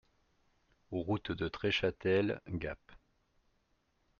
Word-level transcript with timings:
Route 0.91 1.31
de 1.31 1.47
Treschâtel, 1.47 2.41
Gap 2.49 2.79